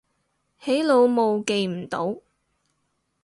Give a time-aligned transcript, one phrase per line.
[0.59, 2.21] 起腦霧記唔到